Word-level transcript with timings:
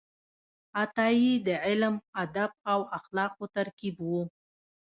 عطايي 0.81 1.31
د 1.47 1.49
علم، 1.65 1.95
ادب 2.23 2.51
او 2.71 2.79
اخلاقو 2.97 3.45
ترکیب 3.55 3.95
و. 4.01 4.11